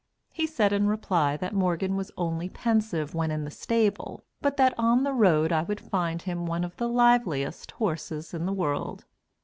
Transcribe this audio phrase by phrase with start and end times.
[0.33, 4.73] He said in reply, that Morgan was only pensive when in the stable, but that
[4.75, 9.05] on the road I would find him one of the liveliest horses in the world.